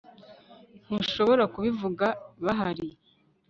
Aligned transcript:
ntushobora 0.83 1.43
kubivuga 1.53 2.05
bahari 2.45 2.87